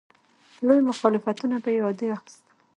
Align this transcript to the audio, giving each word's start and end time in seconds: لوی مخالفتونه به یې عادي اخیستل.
لوی 0.65 0.79
مخالفتونه 0.89 1.55
به 1.63 1.69
یې 1.75 1.79
عادي 1.85 2.07
اخیستل. 2.15 2.43